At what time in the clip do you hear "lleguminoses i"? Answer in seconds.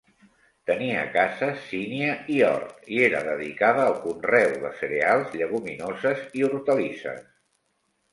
5.43-6.47